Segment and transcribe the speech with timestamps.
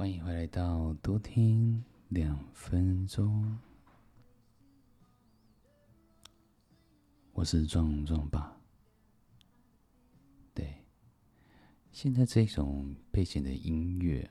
[0.00, 3.58] 欢迎回来到多听两分钟，
[7.32, 8.58] 我是壮壮爸。
[10.54, 10.74] 对，
[11.92, 14.30] 现在这种背景的音乐，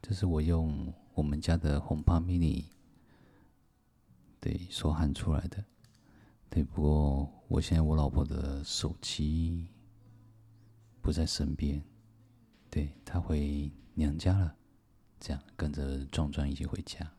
[0.00, 2.66] 这是我用我们家的 HomePod mini
[4.38, 5.64] 对所喊出来的。
[6.48, 9.66] 对，不过我现在我老婆的手机
[11.00, 11.82] 不在身边。
[12.72, 14.56] 对，他回娘家了，
[15.20, 17.12] 这样跟着壮壮一起回家，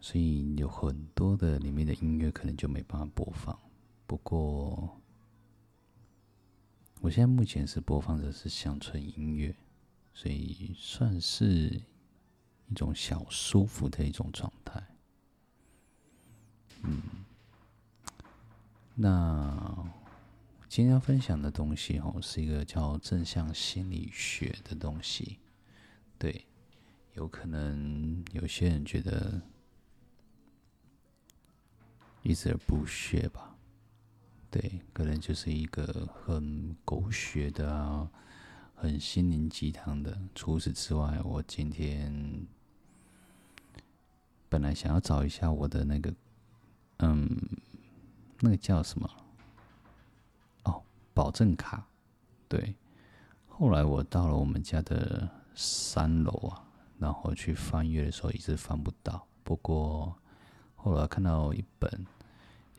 [0.00, 3.60] 所以有很多的里面的音乐可能就没办法播放。
[4.06, 4.98] 不过，
[7.02, 9.54] 我现在目前是播放的是乡村音乐，
[10.14, 11.82] 所以算是
[12.66, 14.82] 一种小舒服的一种状态。
[16.80, 17.02] 嗯，
[18.94, 20.00] 那。
[20.72, 25.38] 今天要分享的东西哦，是一个叫正向心理学的东西。
[26.18, 26.46] 对，
[27.12, 29.42] 有可能有些人觉得
[32.22, 33.54] 一直不学吧？
[34.50, 38.10] 对，可能就是一个很狗血的啊，
[38.74, 40.18] 很心灵鸡汤的。
[40.34, 42.46] 除此之外，我今天
[44.48, 46.14] 本来想要找一下我的那个，
[47.00, 47.28] 嗯，
[48.40, 49.06] 那个叫什么？
[51.32, 51.86] 保证卡，
[52.46, 52.74] 对。
[53.48, 56.62] 后来我到了我们家的三楼啊，
[56.98, 59.26] 然后去翻阅的时候一直翻不到。
[59.42, 60.14] 不过
[60.76, 62.06] 后来看到一本，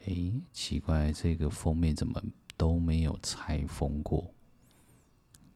[0.05, 2.21] 诶，奇怪，这个封面怎么
[2.55, 4.31] 都没有拆封过？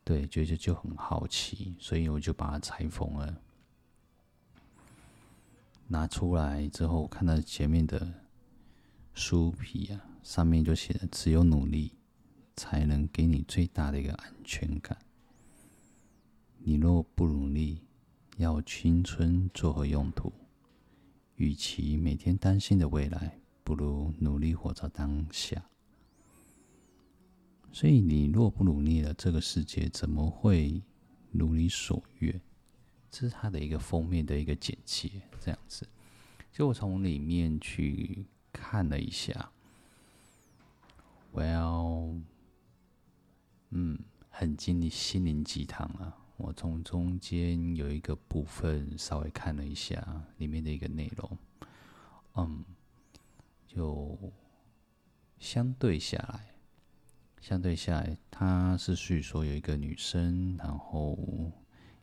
[0.03, 3.37] 对，就就就很好奇，所以我就把它拆封了。
[5.87, 8.11] 拿出来之后，看到前面的
[9.13, 11.93] 书皮啊，上面就写着“只有努力”。
[12.58, 14.97] 才能给你最大的一个安全感。
[16.58, 17.80] 你若不努力，
[18.36, 20.33] 要青春作何用途？
[21.37, 25.64] 与其每天担心的未来，不如努力活在当下。
[27.71, 30.81] 所以，你若不努力了，这个世界怎么会
[31.31, 32.42] 如你所愿？
[33.11, 35.87] 这是它的一个封面的一个简介，这样子。
[36.52, 39.52] 就我从里面去看了一下
[41.33, 41.96] ，Well。
[43.70, 46.16] 嗯，很经历心灵鸡汤啊！
[46.38, 51.38] 我从中间有一个部分稍微看了一下里面的一个内容，
[52.36, 52.64] 嗯，
[53.67, 54.17] 就
[55.39, 56.54] 相对下来，
[57.42, 61.17] 相对下来，他是叙说有一个女生，然后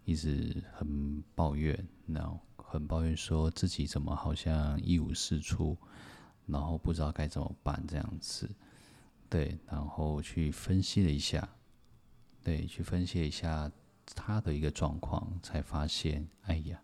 [0.05, 5.79] 一直很抱怨，然后很抱怨说自己怎么好像一无是处，
[6.47, 8.51] 然后不知道该怎么办这样子。
[9.34, 11.49] 对，然后去分析了一下，
[12.45, 13.69] 对，去分析了一下
[14.15, 16.81] 她的一个状况，才发现，哎呀，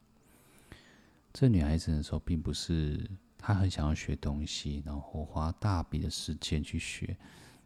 [1.33, 7.17] 这女孩子的时候，并不是她很想要学东西，然后花大笔的时间去学，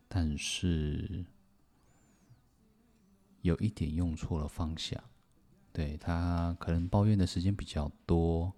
[0.06, 1.24] 但是
[3.40, 5.02] 有一点用错了方向，
[5.72, 8.52] 对，她可能抱怨的时间比较多，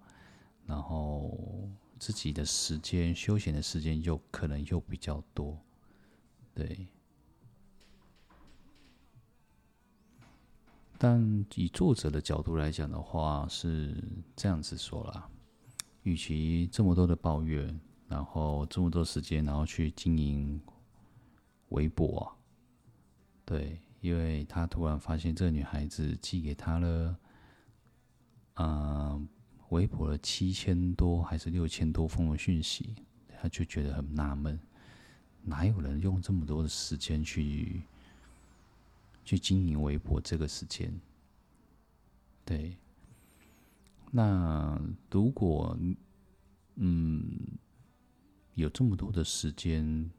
[0.65, 5.57] 然后自己的时间休闲的时间又可能又比较多。
[6.57, 6.87] 对，
[10.97, 13.95] 但以作者的角度来讲的话，是
[14.35, 15.29] 这样子说啦：
[16.01, 20.59] 与其这么多的抱怨，然后这么多时间，然后去经营
[21.69, 22.35] 微博，
[23.45, 27.19] 对，因为他突然发现这个女孩子寄给他了，
[28.55, 29.29] 嗯、
[29.69, 32.95] 微博了七千多还是六千多封的讯息，
[33.39, 34.59] 他就觉得很纳闷。
[35.47, 37.81] 哪有人用这么多的时间去
[39.23, 40.19] 去经营微博？
[40.19, 40.93] 这个时间，
[42.43, 42.75] 对。
[44.11, 44.77] 那
[45.09, 45.77] 如果
[46.75, 47.57] 嗯
[48.55, 50.11] 有这么多的时间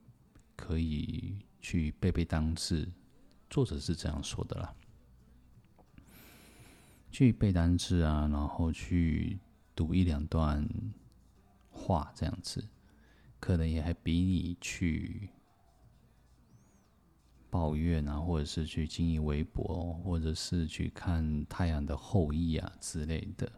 [0.57, 2.91] 可以去背背单词，
[3.51, 4.75] 作者是这样说的啦，
[7.11, 9.39] 去背单词啊，然后去
[9.75, 10.67] 读一两段
[11.71, 12.65] 话，这样子。
[13.41, 15.31] 可能也还比你去
[17.51, 23.51] 抱怨啊，或者是去经营微博，或者是去看《太阳的后裔》啊之类的。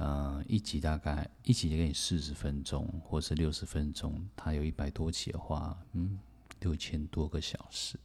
[0.00, 4.28] 嗯，一集大概一集给你四十分钟，或者是六十分钟。
[4.36, 6.18] 它有一百多集的话，嗯，
[6.60, 7.98] 六千多个小时。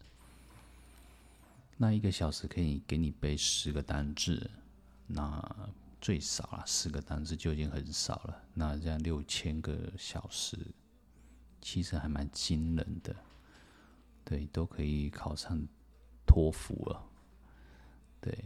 [1.75, 4.49] 那一个小时可以给你背十个单字，
[5.05, 5.69] 那
[5.99, 8.43] 最少啊，十个单字就已经很少了。
[8.53, 10.57] 那这样六千个小时。
[11.63, 13.15] 其实还蛮惊人的，
[14.25, 15.65] 对，都可以考上
[16.25, 17.01] 托福了。
[18.19, 18.37] 对，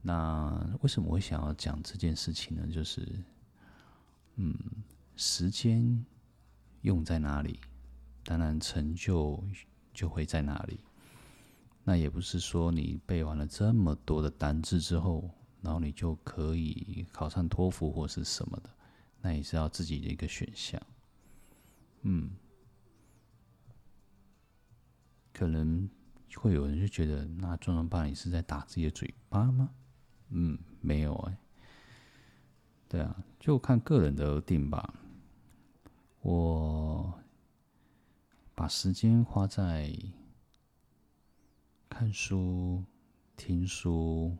[0.00, 2.66] 那为什么会想要讲这件事情呢？
[2.72, 3.06] 就是，
[4.36, 4.56] 嗯，
[5.16, 6.04] 时间
[6.80, 7.60] 用在哪里，
[8.24, 9.44] 当然成就
[9.92, 10.80] 就会在哪里。
[11.84, 15.30] 那也不是说你背完了这么多的单字之后，
[15.60, 18.70] 然后你就可以考上托福或是什么的，
[19.20, 20.80] 那也是要自己的一个选项。
[22.02, 22.30] 嗯，
[25.36, 25.86] 可能
[26.36, 29.68] 会有人就觉得，那壮壮爸你是在打自己的嘴巴吗？
[30.30, 31.36] 嗯，没有哎、
[32.88, 34.94] 对啊，就看个人的定吧。
[36.22, 37.12] 我
[38.54, 39.94] 把时间花在
[41.90, 42.82] 看书、
[43.36, 44.34] 听书，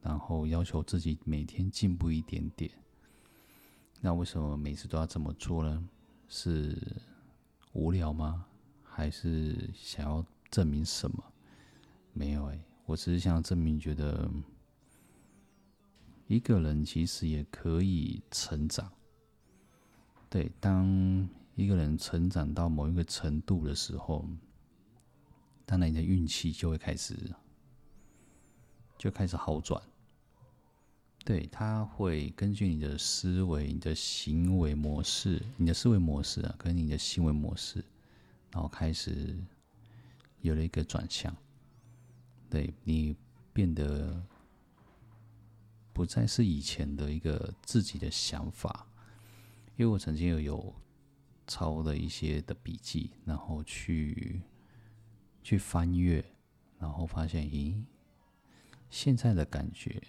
[0.00, 2.70] 然后要求自己每天进步一点点。
[4.00, 5.86] 那为什么每次都要这么做呢？
[6.26, 6.74] 是
[7.74, 8.46] 无聊吗？
[9.00, 11.24] 还是想要证明什么？
[12.12, 14.30] 没有哎，我只是想要证明，觉得
[16.26, 18.92] 一个人其实也可以成长。
[20.28, 24.28] 对，当一个人成长到某一个程度的时候，
[25.64, 27.16] 当然你的运气就会开始
[28.98, 29.82] 就开始好转。
[31.24, 37.82] 对，他会根据你的思维、你的行为模式、你的思维模式啊，跟你的行为模式，
[38.52, 39.38] 然后开始
[40.40, 41.34] 有了一个转向。
[42.48, 43.16] 对，你
[43.52, 44.22] 变得
[45.92, 48.86] 不再是以前的一个自己的想法，
[49.76, 50.74] 因为我曾经有有
[51.46, 54.42] 抄的一些的笔记，然后去
[55.42, 56.24] 去翻阅，
[56.78, 57.82] 然后发现，咦，
[58.88, 60.02] 现在的感觉。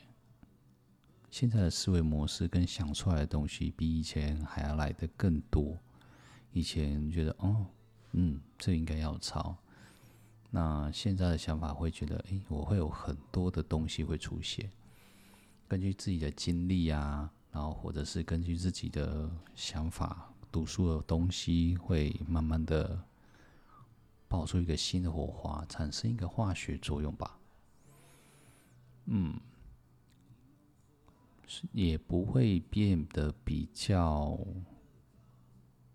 [1.29, 5.79] 现在的思维模式跟想出来的东西比以前还要来的更多。
[6.51, 7.65] 以前觉得哦，
[8.13, 9.55] 嗯，这应该要抄。
[10.49, 14.69] 那现在的想法会觉得，诶，我会有很多的东西会出现。
[15.67, 23.01] 根据自己的经历啊，然后或者是根据自己的想法，读书的东西会慢慢的
[24.27, 27.39] 爆出一个新的火花，产生一个化学作用吧。
[29.05, 29.39] 嗯。
[31.73, 34.39] 也不会变得比较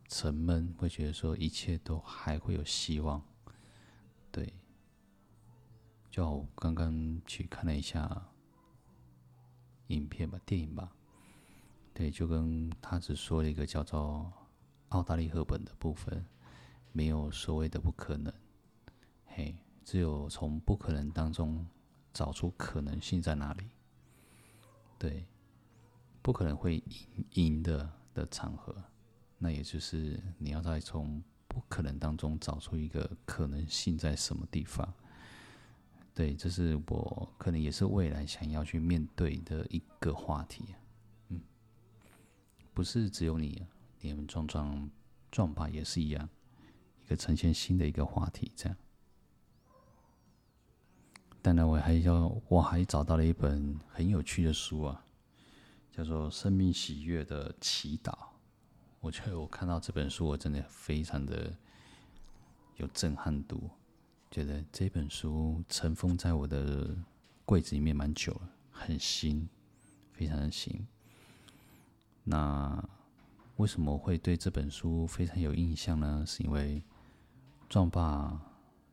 [0.09, 3.23] 沉闷，会觉得说一切都还会有希望。
[4.31, 4.53] 对，
[6.11, 8.29] 就我刚刚去看了一下
[9.89, 10.93] 影片吧，电影吧。
[11.93, 14.33] 对，就跟他只说了一个叫做
[14.89, 16.25] 奥黛丽·赫本的部分，
[16.93, 18.33] 没有所谓的不可能。
[19.27, 21.67] 嘿，只有从不可能当中
[22.13, 23.71] 找出可能性在哪里。
[24.99, 25.27] 对。
[26.23, 28.75] 不可能会赢赢的的场合，
[29.39, 34.93] 那也就是你要再从不可能当中找出一个可能性在什么地方。
[36.15, 40.65] 对，这是我可能也是未来想要去面对的一个话题。
[41.29, 41.41] 嗯，
[42.73, 43.67] 不是只有你，
[44.01, 44.91] 连壮壮
[45.31, 46.29] 壮爸也是一样，
[47.05, 48.51] 一个呈现新的一个话题。
[48.57, 48.77] 这样，
[51.43, 55.03] 当然我还要，我还找到了一本很有趣的书啊。
[55.93, 58.13] 叫做《生命喜悦的祈祷》，
[59.01, 61.57] 我觉得我看到这本书，我真的非常的
[62.77, 63.71] 有震撼度。
[64.31, 66.97] 觉得这本书尘封在我的
[67.45, 69.49] 柜子里面蛮久了，很新，
[70.13, 70.87] 非常的新。
[72.25, 72.83] 那
[73.57, 76.25] 为什么会对这本书非常有印象呢？
[76.27, 76.83] 是因为
[77.69, 78.39] 壮爸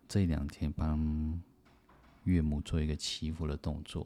[0.08, 1.42] 这一两天帮
[2.24, 4.06] 岳母做一个祈福的动作，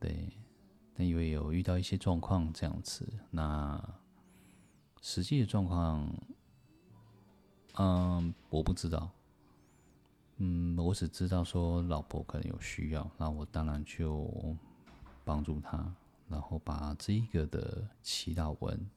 [0.00, 0.32] 对。
[0.96, 3.80] 那因为有遇到一些状况这样子，那
[5.00, 6.08] 实际的状况，
[7.74, 9.10] 嗯，我不知道，
[10.36, 14.56] 嗯，我只知道说老婆可能有需要，那我当然就
[15.24, 15.94] 帮助她，
[16.28, 18.88] 然后把这一个的祈祷文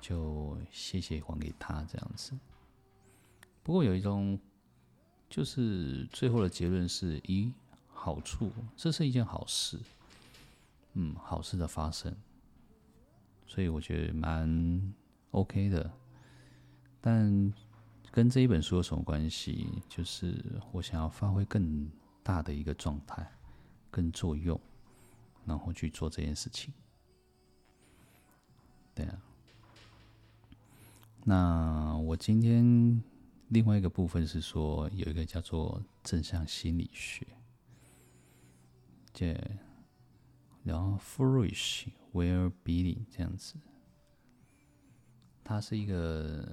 [0.00, 2.32] 就谢谢还给她这样子。
[3.62, 4.38] 不过有一种，
[5.28, 7.52] 就是最后的结论是一
[7.92, 9.78] 好处，这是一件好事。
[10.94, 12.14] 嗯，好事的发生，
[13.46, 14.94] 所以我觉得蛮
[15.30, 15.90] OK 的。
[17.00, 17.52] 但
[18.10, 19.82] 跟这一本书有什么关系？
[19.88, 21.90] 就是我想要发挥更
[22.22, 23.30] 大的一个状态、
[23.90, 24.60] 更作用，
[25.44, 26.72] 然后去做这件事情。
[28.94, 29.22] 对啊。
[31.24, 33.02] 那我今天
[33.48, 37.26] 另外一个部分是说，有一个叫做正向心理学，
[39.12, 39.36] 这。
[40.64, 43.54] 然后 flourish well-being 这样子，
[45.44, 46.46] 它是一个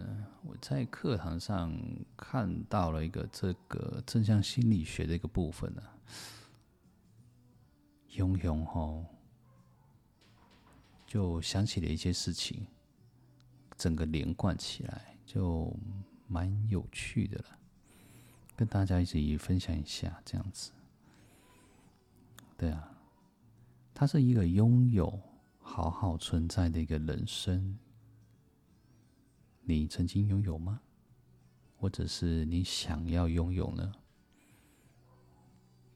[0.43, 1.77] 我在课堂上
[2.17, 5.95] 看到了一个这个正向心理学的一个部分呢、啊。
[8.13, 9.05] 拥有吼，
[11.05, 12.65] 就想起了一些事情，
[13.77, 15.71] 整个连贯起来就
[16.27, 17.59] 蛮有趣的了，
[18.55, 20.71] 跟大家一起分享一下这样子。
[22.57, 22.97] 对啊，
[23.93, 25.21] 它是一个拥有
[25.71, 27.77] 好好存在的一个人生。
[29.61, 30.81] 你曾经拥有吗？
[31.77, 33.93] 或者是你想要拥有呢？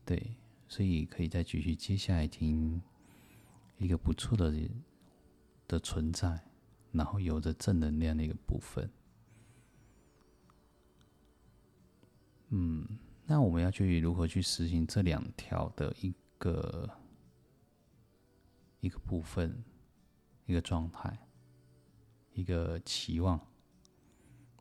[0.06, 0.36] 对，
[0.68, 2.80] 所以可以再继续接下来听
[3.80, 4.54] 一个不错的
[5.68, 6.40] 的存在，
[6.92, 8.88] 然后有着正能量的一个部分。
[12.50, 12.88] 嗯，
[13.26, 16.88] 那我们要去如何去实行这两条的一个
[18.84, 19.64] 一个部分，
[20.46, 21.18] 一个状态，
[22.34, 23.40] 一个期望。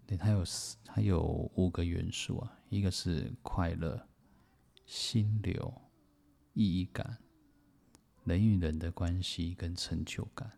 [0.07, 0.45] 对，它有
[0.85, 4.09] 它有五个元素啊，一个是快乐、
[4.87, 5.75] 心流、
[6.52, 7.19] 意义感、
[8.23, 10.52] 人与人的关系跟成就感。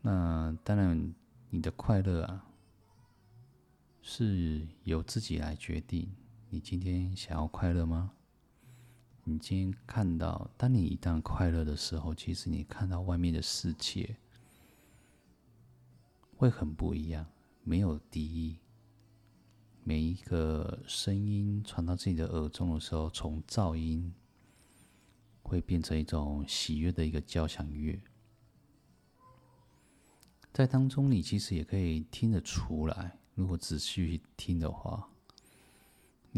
[0.00, 1.14] 那当然，
[1.50, 2.50] 你的快乐啊，
[4.02, 6.12] 是由自己来决定。
[6.50, 8.17] 你今天想要快乐吗？
[9.30, 14.16] 你今天看到，当你一旦快乐的时候，其实你看到外面的世界。
[16.34, 17.26] 会很不一样，
[17.62, 18.58] 没有敌意。
[19.84, 24.14] 每一个声音传到自己的耳中的时候，从噪音
[25.42, 28.00] 会变成一种喜悦的一个交响乐，
[30.54, 35.10] 在当中你其实也可以听得出来，如果仔细听的话，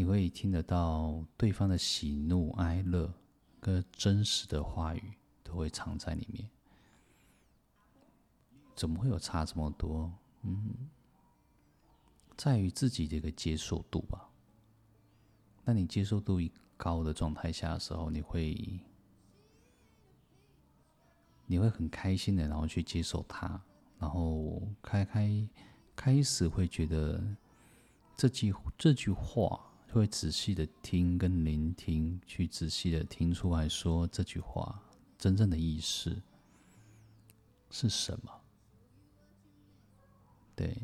[0.01, 3.13] 你会听得到对方的喜怒哀乐
[3.61, 6.49] 跟真实的话语都会藏在里面。
[8.75, 10.11] 怎么会有差这么多？
[10.41, 10.89] 嗯，
[12.35, 14.31] 在于自己的一个接受度吧。
[15.67, 18.81] 那你接受度一高的状态下的时候，你会
[21.45, 23.61] 你会很开心的，然后去接受它，
[23.99, 25.47] 然后开开
[25.95, 27.23] 开始会觉得
[28.17, 34.81] 这句这句话会仔细的听跟聆听，去仔细的听出来说这句话
[35.19, 36.23] 真正的意思
[37.71, 38.41] 是什么。
[40.55, 40.77] 对，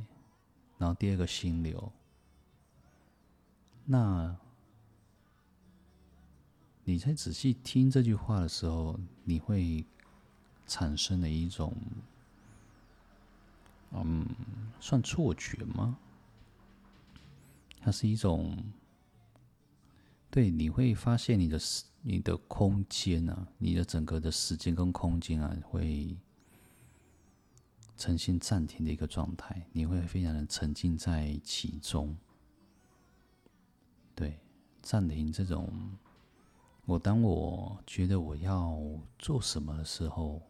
[0.79, 1.93] 然后第二个心流，
[3.85, 4.37] 那
[6.85, 9.85] 你在仔细听这句话的时候，你会
[10.67, 11.77] 产生了一种，
[13.91, 14.27] 嗯，
[14.81, 15.99] 算错觉吗？
[17.81, 18.57] 它是一种，
[20.37, 26.15] 对，你会发现你的时、你的空间啊，你的整个的时间跟空间啊，会。
[27.97, 32.15] 呈现暂停的一个状态，你会非常的沉浸在其中。
[34.15, 34.39] 对，
[34.83, 35.97] 暂停这种，
[36.85, 38.79] 我当我觉得我要
[39.19, 40.43] 做什么的时候，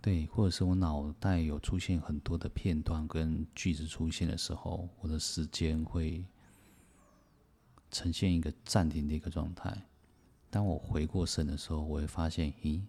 [0.00, 6.24] 对，或者是我脑袋有出现很多的片段跟句子出现的时候，我的时间会
[7.90, 9.86] 呈现一个暂停的一个状态。
[10.50, 12.82] 当我回过神的时候，我会发现，咦，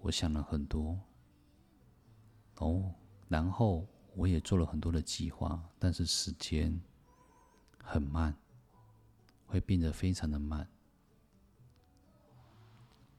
[0.00, 0.98] 我想了很多。
[2.58, 2.94] 哦，
[3.28, 6.80] 然后我也做了很多的计划，但是时间
[7.82, 8.36] 很慢，
[9.46, 10.68] 会变得非常的慢，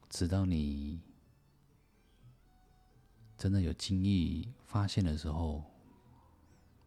[0.09, 1.01] 直到你
[3.37, 5.63] 真的有经历发现的时候，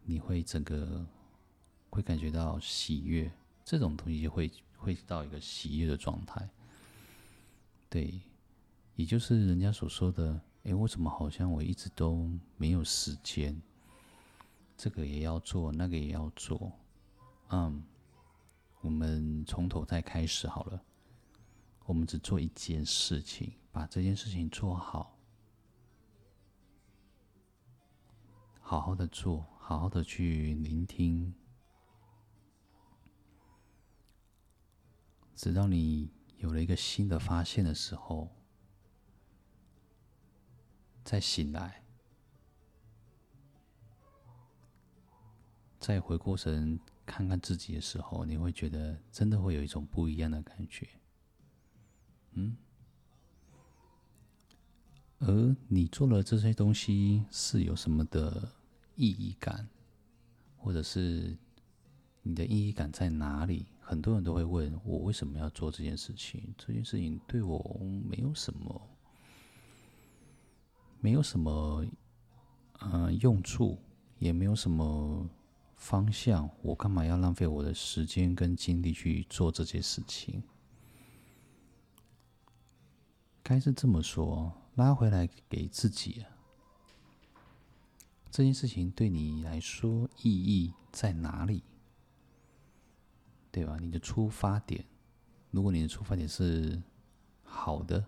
[0.05, 1.07] 你会整个
[1.91, 3.31] 会感觉到喜悦，
[3.67, 6.49] 这种东西会会到一个喜悦的状态，
[7.91, 8.21] 对，
[8.95, 10.41] 也就是人家所说的。
[10.63, 13.61] 哎，为什么好像我一直都没有时间？
[14.77, 16.73] 这个也要做，那个也要做。
[17.49, 17.83] 嗯，
[18.83, 20.81] 我们从头再开始好了。
[21.87, 25.19] 我们只做一件事情，把这件事情做好，
[28.61, 31.35] 好好的做，好好的去聆听，
[35.37, 38.29] 直到你有了一个新的发现的时候。
[41.05, 41.85] 再醒来，
[45.79, 50.89] 再回过神看看自己的时候，你会觉得真的会有一种不一样的感觉。
[52.33, 52.57] 嗯，
[55.21, 58.51] 而你做了这些东西是有什么的
[58.97, 59.69] 意义感，
[60.57, 61.39] 或者是
[62.23, 63.67] 你的意义感在哪里？
[63.89, 66.53] 很多人都会问我为什么要做这件事情？
[66.59, 68.83] 这件事情对我没有什么。
[70.99, 71.87] 没有什么
[72.81, 73.79] 嗯、呃、用处，
[74.19, 75.29] 也没有什么
[75.77, 80.43] 方向，我干嘛要浪费我的时间跟精力去做这件事情？
[83.45, 86.27] 该是这么说，拉回来给自己啊。
[88.33, 91.63] 这件事情对你来说意义在哪里？
[93.57, 93.79] 对吧？
[93.81, 94.85] 你的出发点，
[95.51, 96.79] 如果你的出发点是
[97.43, 98.05] 好的，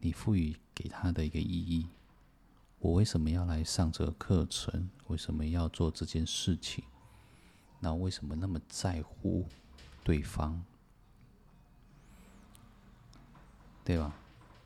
[0.00, 1.88] 你赋予给他的一个意义，
[2.78, 4.90] 我为什么要来上这个课程？
[5.06, 6.84] 为什么要做这件事情？
[7.80, 9.46] 那为什么那么在乎
[10.04, 10.62] 对方？
[13.82, 14.14] 对吧？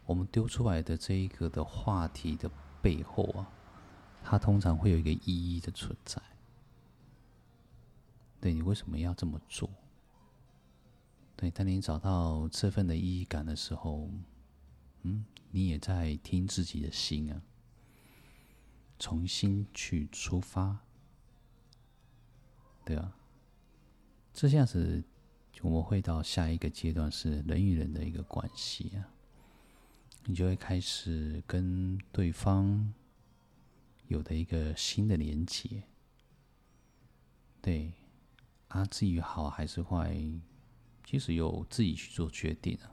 [0.06, 2.50] 我们丢出来的这一个的话题的
[2.82, 3.48] 背后啊，
[4.24, 6.20] 它通常会有一个意义的存在。
[8.40, 9.70] 对，你为什么要这么做？
[11.40, 14.10] 对，当你找到这份的意义感的时候，
[15.04, 17.40] 嗯，你也在听自己的心啊，
[18.98, 20.76] 重新去出发，
[22.84, 23.16] 对啊，
[24.34, 25.02] 这下子
[25.62, 29.08] 我们会到下一个阶段，是人与人的一个关系啊。
[30.26, 32.92] 你就会开始跟对方
[34.08, 35.84] 有的一个新的连接，
[37.62, 37.94] 对，
[38.68, 40.14] 啊，至于好还是坏，
[41.10, 42.86] 其实有自己去做决定啊。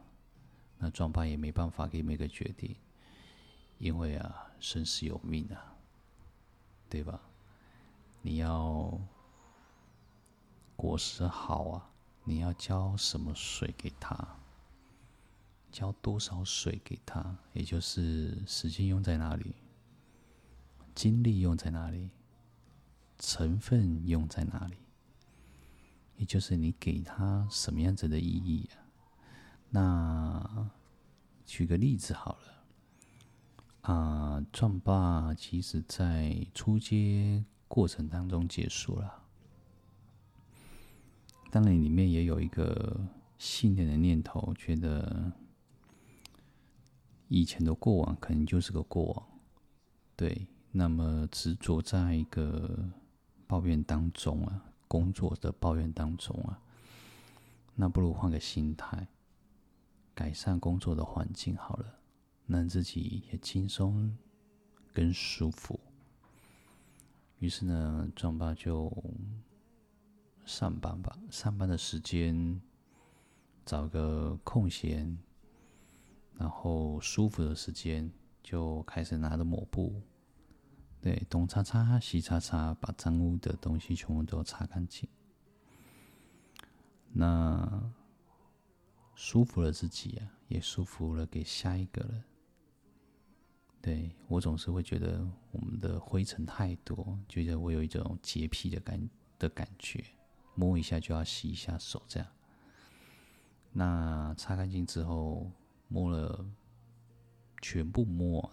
[0.79, 2.75] 那壮爸也没办法给每个决定，
[3.77, 5.77] 因为啊，生死有命啊，
[6.89, 7.21] 对吧？
[8.23, 8.99] 你要
[10.75, 11.91] 果实好啊，
[12.23, 14.39] 你要浇什么水给他？
[15.71, 19.53] 浇多少水给他，也就是时间用在哪里，
[20.95, 22.09] 精力用在哪里，
[23.19, 24.75] 成分用在哪里，
[26.17, 28.77] 也就是你给他什么样子的意义啊？
[29.69, 30.69] 那
[31.45, 39.23] 举个例子好了，啊，壮爸其实在初阶过程当中结束了，
[41.49, 42.99] 当然里面也有一个
[43.37, 45.31] 信念的念头，觉得。
[47.29, 49.27] 以前的过往可能就是个过往，
[50.15, 50.47] 对。
[50.71, 52.89] 那么执着在一个
[53.45, 56.59] 抱怨当中啊，工作的抱怨当中啊，
[57.75, 59.07] 那不如换个心态，
[60.13, 61.99] 改善工作的环境好了，
[62.45, 64.17] 让自己也轻松
[64.93, 65.79] 更舒服。
[67.39, 68.91] 于是呢，壮爸就
[70.45, 72.61] 上班吧，上班的时间
[73.65, 75.17] 找个空闲。
[76.39, 78.11] 然后舒服的时间
[78.43, 79.99] 就开始拿着抹布，
[81.01, 85.07] 对，东擦擦西擦擦，把脏污的东西全部都擦干净。
[87.13, 87.91] 那
[89.15, 92.23] 舒服了自己啊，也舒服了给下一个人。
[93.81, 100.03] 对，我总是会觉得我们的灰尘太多，觉得我有一种洁癖的感的感觉，
[100.55, 102.29] 摸一下就要洗一下手这样。
[103.71, 105.51] 那擦干净之后。
[105.89, 106.45] 摸了，
[107.61, 108.51] 全部摸，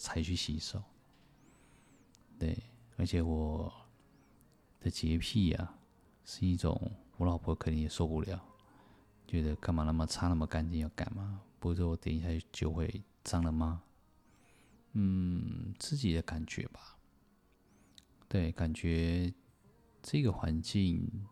[0.00, 0.80] 才去洗手。
[2.38, 2.56] 对，
[2.96, 3.72] 而且我
[4.78, 5.76] 的洁癖、啊，
[6.24, 8.40] 是一种我老婆肯定也受不了，
[9.26, 11.42] 觉得干嘛那么擦那么干净要干嘛？
[11.58, 13.82] 不是我等一下就会脏了吗？
[14.92, 16.96] 嗯，自己的感觉吧。
[18.28, 19.34] 对，感觉
[20.00, 21.26] 这个环境。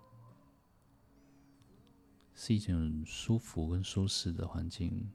[2.38, 5.11] 是一种舒服跟舒适的环境，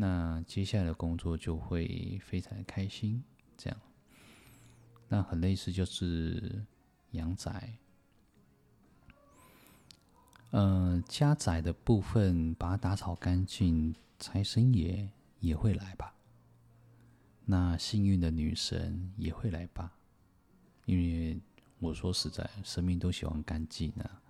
[0.00, 3.20] 那接下来的工作就会非常的开心。
[3.56, 3.80] 这样，
[5.08, 6.64] 那很类似就是
[7.10, 7.76] 阳宅，
[10.52, 16.14] 嗯、呃，家宅的部分把它打扫干净，财神爷也会来吧？
[17.44, 19.92] 那幸运的女神也会来吧？
[20.86, 21.40] 因为
[21.80, 24.22] 我说实在，生命都喜欢干净啊。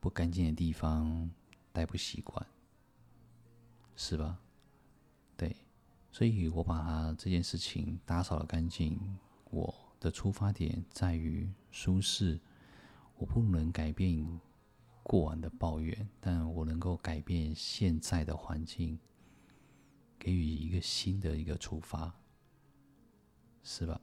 [0.00, 1.30] 不干净的地方
[1.72, 2.44] 待不习惯，
[3.94, 4.40] 是吧？
[6.12, 8.98] 所以我把它这件事情打扫了干净。
[9.50, 12.40] 我的出发点在于舒适，
[13.16, 14.40] 我不能改变
[15.02, 18.98] 过往的抱怨，但我能够改变现在的环境，
[20.18, 22.14] 给予一个新的一个出发，
[23.62, 24.00] 是吧？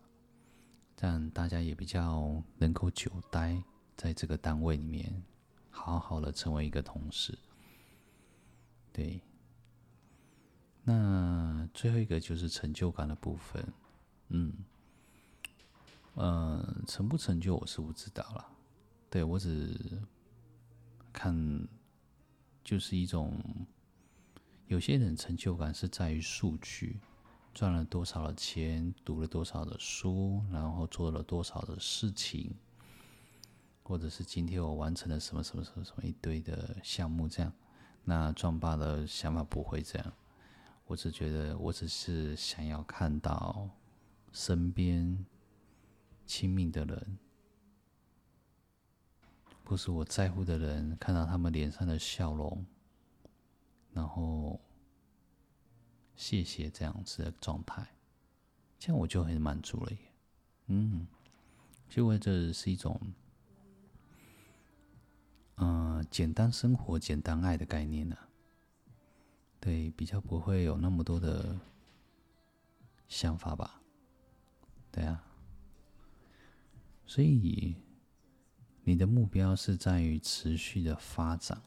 [0.95, 3.61] 这样大家也比较能够久待
[3.95, 5.23] 在这个单位里面。
[5.69, 7.37] 好好的成为一个同事，
[8.91, 9.21] 对。
[10.89, 13.73] 那最后一个就是成就感的部分，
[14.29, 14.53] 嗯，
[16.13, 18.47] 呃，成不成就我是不知道了。
[19.09, 19.77] 对，我只
[21.11, 21.67] 看，
[22.63, 23.37] 就是一种，
[24.67, 27.01] 有些人成就感是在于数据，
[27.53, 32.55] 赚了多少的钱，读了多少的书，然后做了多少的事情，
[33.83, 37.51] 或者是今天我完成了什么什么什么什么一堆的项目，这样。
[38.05, 40.13] 那壮爸的想法不会这样，
[40.87, 43.69] 我只觉得我只是想要看到
[44.31, 45.25] 身边
[46.25, 47.17] 亲密的人，
[49.63, 52.65] 或是我在乎的人，看到他们脸上的笑容，
[53.93, 54.59] 然后。
[56.19, 57.87] 谢谢这样子的状态，
[58.79, 59.97] 这样我就很满足了耶。
[60.65, 61.05] 嗯，
[61.87, 62.99] 就为这是一种，
[65.57, 68.17] 嗯、简单生活、简单爱的概念呢、
[69.59, 71.59] 对，比较不会有那么多的
[73.07, 73.81] 想法吧？
[74.91, 75.23] 对啊。
[77.05, 77.75] 所以
[78.83, 81.61] 你的目标是在于持续的发展，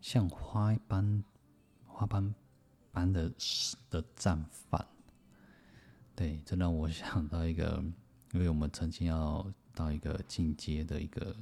[0.00, 1.24] 像花一般。
[1.96, 2.34] 花般
[2.90, 3.32] 般的
[3.88, 4.84] 的绽放，
[6.16, 7.80] 对，这让我想到一个，
[8.32, 11.36] 因为我们曾经要到一个进阶的一个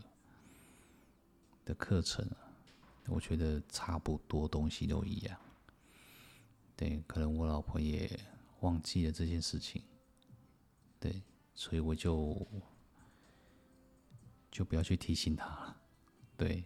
[1.64, 2.28] 的课程，
[3.06, 5.38] 我觉得差不多东西都一样，
[6.76, 8.08] 对，可能我老婆也
[8.60, 9.82] 忘记了这件事情，
[10.98, 11.22] 对，
[11.54, 12.46] 所以我就
[14.50, 15.76] 就不要去提醒她了，
[16.36, 16.64] 对。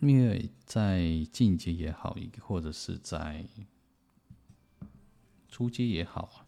[0.00, 3.46] 因为在进阶也好，或者是在
[5.48, 6.44] 初阶也好，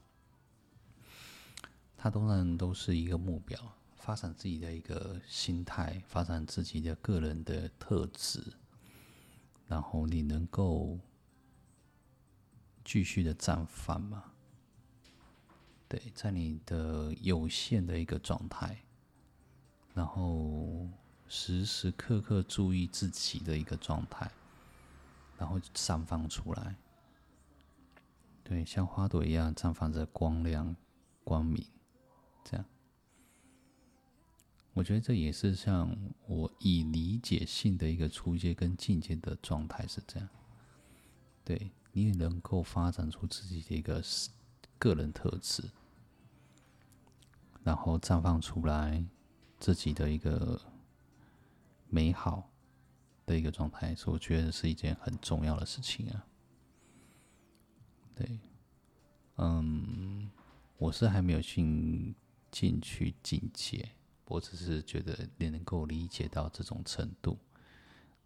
[1.97, 3.59] 它当然都是一个目标，
[4.07, 8.41] 发展自己的一个心态，发展自己的个人的特质，
[9.67, 10.97] 然后你能够
[12.85, 14.23] 继续的绽放嘛？
[15.89, 18.79] 对，在你的有限的一个状态，
[19.93, 20.89] 然后。
[21.29, 24.31] 时时刻刻注意自己的一个状态，
[25.37, 26.77] 然后散发出来。
[28.45, 30.77] 对，像花朵一样绽放着光亮、
[31.25, 31.67] 光明，
[32.45, 32.65] 这样。
[34.77, 40.29] 我觉得这也是像我以理解性的一个初阶跟进阶的状态是这样。
[41.43, 44.03] 对，你也能够发展出自己的一个
[44.79, 45.65] 个人特质，
[47.65, 49.03] 然后绽放出来
[49.59, 50.61] 自己的一个。
[51.89, 52.51] 美好
[53.25, 56.27] 的一个状态，所以我觉得是一件很重要的事情啊。
[58.17, 58.41] 对，
[59.37, 60.29] 嗯，
[60.79, 62.13] 我是还没有进
[62.51, 63.89] 进去境界，
[64.27, 67.39] 我只是觉得你能够理解到这种程度。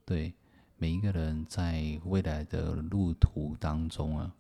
[0.04, 0.34] 对，
[0.76, 4.34] 每一个人在未来的路途当中啊，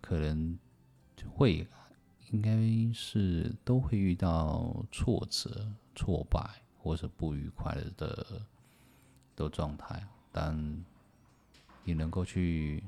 [0.00, 0.58] 可能
[1.28, 1.66] 会
[2.30, 2.52] 应该
[2.92, 6.62] 是都会遇到挫折、挫败。
[6.80, 8.40] 或是不愉快的
[9.34, 10.84] 的状态，但
[11.82, 12.82] 你能够去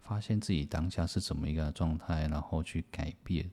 [0.00, 3.48] 发现自己当下是怎么一个状态，然后去改变，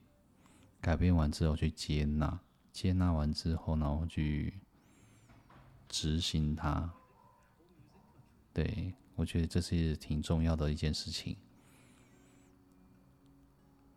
[0.82, 2.40] 改变完之后去接纳，
[2.72, 4.54] 接纳完之后，然后去
[5.88, 6.94] 执行它。
[8.54, 11.38] 对，我觉得这是挺重要的一件事情。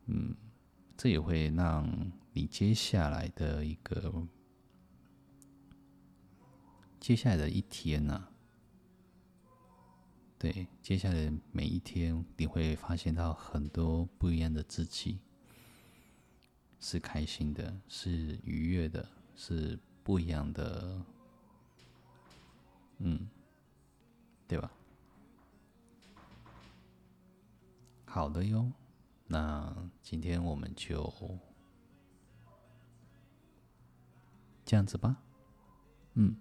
[0.06, 0.36] 嗯。
[0.96, 4.28] 这也会让你接下来的一个
[7.00, 8.28] 接下来的一天呢、
[10.38, 15.18] 对，接下来每一天你会发现到很多不一样的自己，
[16.80, 21.04] 是开心的，是愉悦的，是不一样的，
[22.98, 23.28] 嗯，
[24.48, 24.72] 对吧？
[28.06, 28.72] 好的哟。
[29.26, 31.38] 那今天我们就
[34.64, 35.22] 这样子吧。
[36.14, 36.34] 嗯，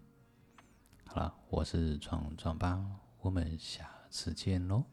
[1.05, 2.83] 好了，我是闯闯吧，
[3.19, 4.83] 我们下次见喽。